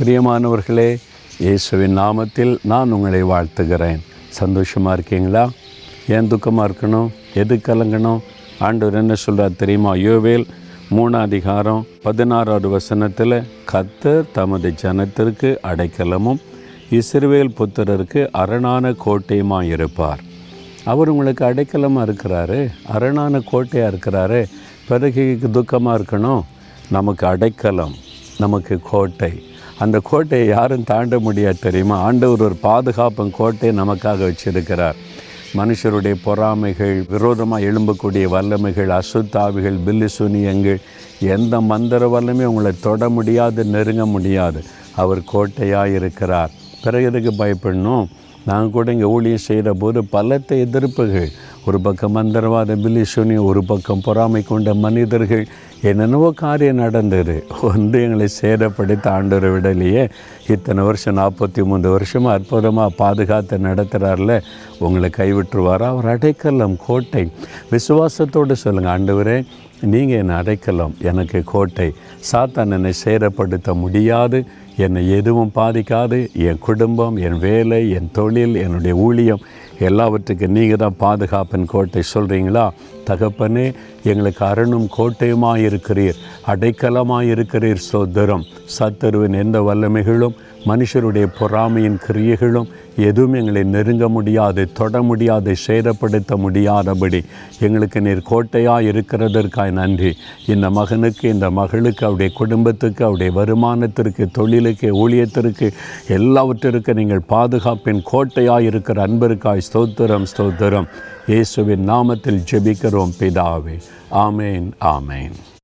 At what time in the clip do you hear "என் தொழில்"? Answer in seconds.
77.90-78.54